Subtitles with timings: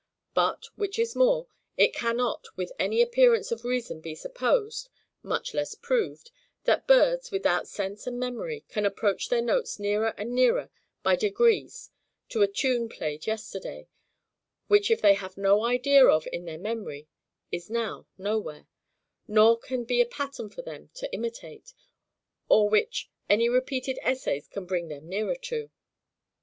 [0.33, 1.45] But, which is more,
[1.77, 4.89] it cannot with any appearance of reason be supposed
[5.21, 6.31] (much less proved)
[6.63, 10.71] that birds, without sense and memory, can approach their notes nearer and nearer
[11.03, 11.91] by degrees
[12.29, 13.89] to a tune played yesterday;
[14.67, 17.07] which if they have no idea of in their memory,
[17.51, 18.65] is now nowhere,
[19.27, 21.75] nor can be a pattern for them to imitate,
[22.49, 25.69] or which any repeated essays can bring them nearer to.